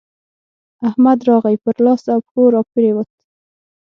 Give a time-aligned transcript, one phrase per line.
[0.87, 3.09] احمد راغی؛ پر لاس او پښو راپرېوت.